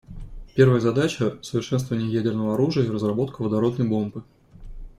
[0.55, 4.23] Первая задача— совершенствование ядерного оружия и разработка водородной бомбы.